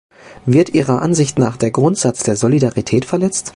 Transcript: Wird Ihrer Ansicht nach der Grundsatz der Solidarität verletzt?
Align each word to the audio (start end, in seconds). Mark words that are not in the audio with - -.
Wird 0.47 0.71
Ihrer 0.71 0.99
Ansicht 1.03 1.37
nach 1.37 1.57
der 1.57 1.69
Grundsatz 1.69 2.23
der 2.23 2.35
Solidarität 2.35 3.05
verletzt? 3.05 3.49